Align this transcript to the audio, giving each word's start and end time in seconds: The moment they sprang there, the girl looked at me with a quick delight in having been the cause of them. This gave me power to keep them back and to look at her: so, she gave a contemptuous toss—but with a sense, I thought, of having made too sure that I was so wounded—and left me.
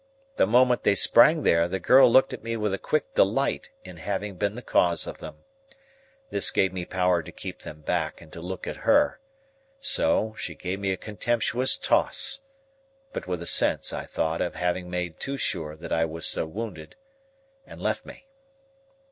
The 0.37 0.47
moment 0.47 0.81
they 0.81 0.95
sprang 0.95 1.43
there, 1.43 1.67
the 1.67 1.79
girl 1.79 2.11
looked 2.11 2.33
at 2.33 2.41
me 2.41 2.57
with 2.57 2.73
a 2.73 2.79
quick 2.79 3.13
delight 3.13 3.69
in 3.83 3.97
having 3.97 4.35
been 4.35 4.55
the 4.55 4.63
cause 4.63 5.05
of 5.05 5.19
them. 5.19 5.43
This 6.31 6.49
gave 6.49 6.73
me 6.73 6.85
power 6.85 7.21
to 7.21 7.31
keep 7.31 7.61
them 7.61 7.81
back 7.81 8.19
and 8.19 8.33
to 8.33 8.41
look 8.41 8.65
at 8.65 8.77
her: 8.77 9.19
so, 9.79 10.33
she 10.39 10.55
gave 10.55 10.83
a 10.83 10.97
contemptuous 10.97 11.77
toss—but 11.77 13.27
with 13.27 13.43
a 13.43 13.45
sense, 13.45 13.93
I 13.93 14.05
thought, 14.05 14.41
of 14.41 14.55
having 14.55 14.89
made 14.89 15.19
too 15.19 15.37
sure 15.37 15.75
that 15.75 15.91
I 15.93 16.05
was 16.05 16.25
so 16.25 16.47
wounded—and 16.47 17.79
left 17.79 18.03
me. 18.03 18.25